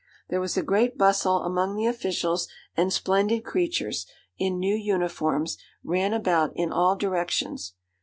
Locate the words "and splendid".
2.75-3.43